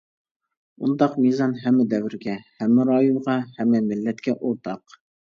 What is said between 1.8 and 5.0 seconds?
دەۋرگە، ھەممە رايونغا، ھەممە مىللەتكە ئورتاق.